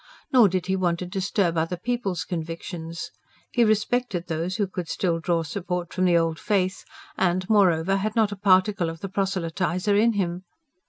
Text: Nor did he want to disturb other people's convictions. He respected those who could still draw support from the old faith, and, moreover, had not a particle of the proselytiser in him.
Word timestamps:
Nor 0.33 0.49
did 0.49 0.65
he 0.65 0.75
want 0.75 0.97
to 0.97 1.05
disturb 1.05 1.59
other 1.59 1.77
people's 1.77 2.25
convictions. 2.25 3.11
He 3.51 3.63
respected 3.63 4.25
those 4.25 4.55
who 4.55 4.65
could 4.65 4.89
still 4.89 5.19
draw 5.19 5.43
support 5.43 5.93
from 5.93 6.05
the 6.05 6.17
old 6.17 6.39
faith, 6.39 6.83
and, 7.19 7.47
moreover, 7.47 7.97
had 7.97 8.15
not 8.15 8.31
a 8.31 8.35
particle 8.35 8.89
of 8.89 9.01
the 9.01 9.09
proselytiser 9.09 9.95
in 9.95 10.13
him. 10.13 10.41